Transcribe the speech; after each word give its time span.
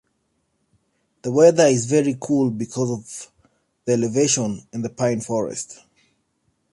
The 1.21 1.29
weather 1.31 1.67
is 1.67 1.85
very 1.85 2.17
cool 2.19 2.49
because 2.49 2.89
of 2.89 3.31
the 3.85 3.93
elevation 3.93 4.65
and 4.73 4.83
the 4.83 4.89
Pine 4.89 5.21
forests. 5.21 5.79